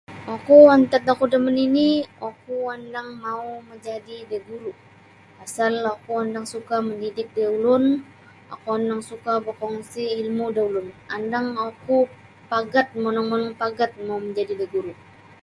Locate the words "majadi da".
3.67-4.37, 14.25-14.65